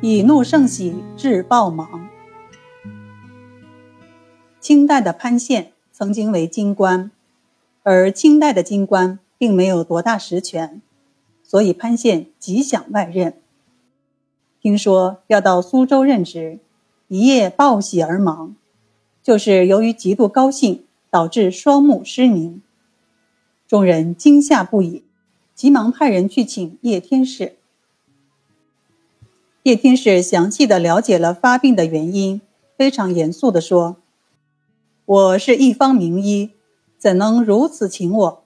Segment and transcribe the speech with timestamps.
[0.00, 2.08] 以怒胜喜致暴忙。
[4.60, 7.10] 清代的潘宪曾经为京官，
[7.82, 10.80] 而清代的京官并没有多大实权，
[11.42, 13.34] 所以潘宪极想外任。
[14.60, 16.60] 听说要到苏州任职，
[17.08, 18.54] 一夜暴喜而忙，
[19.20, 22.62] 就是由于极度高兴，导致双目失明。
[23.66, 25.02] 众人惊吓不已，
[25.56, 27.56] 急忙派人去请叶天士。
[29.64, 32.40] 叶天士详细的了解了发病的原因，
[32.76, 33.96] 非常严肃的说
[35.04, 36.50] ：“我是一方名医，
[36.98, 38.44] 怎能如此请我？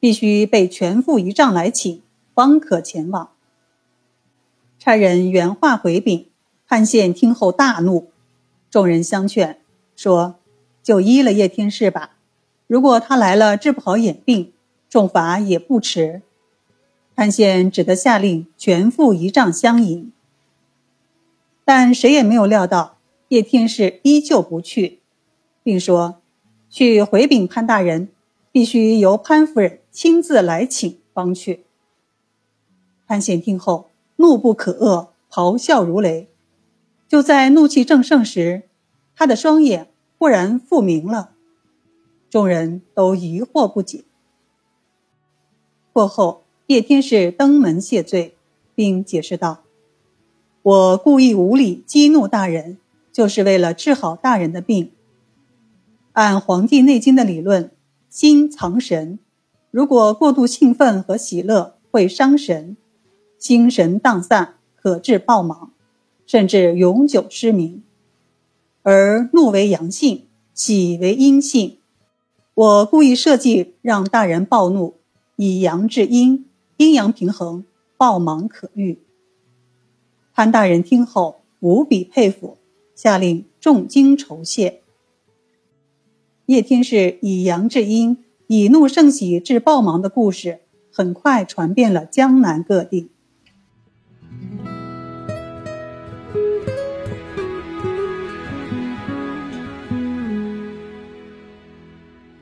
[0.00, 2.02] 必须被全副仪仗来请，
[2.34, 3.30] 方可前往。”
[4.78, 6.26] 差人原话回禀，
[6.66, 8.10] 潘宪听后大怒。
[8.70, 9.60] 众人相劝
[9.94, 10.36] 说
[10.82, 12.16] ：“就医了叶天士吧，
[12.66, 14.50] 如果他来了治不好眼病。”
[14.90, 16.22] 重罚也不迟，
[17.16, 20.12] 潘宪只得下令全副仪仗相迎。
[21.64, 22.98] 但谁也没有料到
[23.28, 25.00] 叶天士依旧不去，
[25.62, 26.20] 并说
[26.68, 28.10] ：“去回禀潘大人，
[28.52, 31.64] 必须由潘夫人亲自来请方去。”
[33.06, 36.28] 潘显听后怒不可遏，咆哮如雷。
[37.08, 38.64] 就在怒气正盛时，
[39.14, 41.32] 他的双眼忽然复明了，
[42.30, 44.04] 众人都疑惑不解。
[45.92, 48.36] 过后，叶天士登门谢罪，
[48.74, 49.63] 并解释道
[50.64, 52.78] ：“我故意无礼激怒大人，
[53.12, 54.92] 就是为了治好大人的病。
[56.12, 57.70] 按《黄帝内经》的理论，
[58.08, 59.18] 心藏神，
[59.70, 62.78] 如果过度兴奋和喜乐会伤神，
[63.38, 65.68] 心神荡散可致暴盲，
[66.24, 67.82] 甚至永久失明。
[68.82, 71.76] 而怒为阳性，喜为阴性，
[72.54, 74.94] 我故意设计让大人暴怒。”
[75.36, 76.46] 以阳治阴，
[76.78, 77.66] 阴阳平衡，
[77.98, 79.00] 暴盲可愈。
[80.36, 82.58] 潘大人听后无比佩服，
[82.92, 84.80] 下令重金酬谢。
[86.46, 90.62] 叶天士以阳治阴，以怒胜喜治暴盲的故事，
[90.92, 93.12] 很快传遍了江南各地。